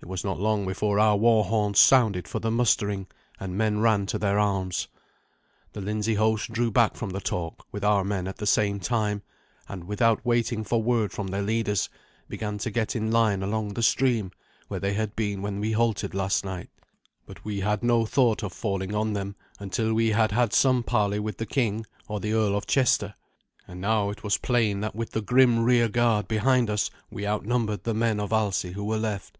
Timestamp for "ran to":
3.80-4.16